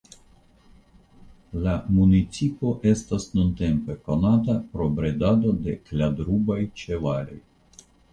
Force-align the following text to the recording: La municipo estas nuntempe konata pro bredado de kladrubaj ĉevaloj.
La 1.65 1.73
municipo 1.97 2.71
estas 2.91 3.27
nuntempe 3.39 3.97
konata 4.07 4.55
pro 4.71 4.87
bredado 5.01 5.53
de 5.67 5.77
kladrubaj 5.91 6.59
ĉevaloj. 6.85 7.39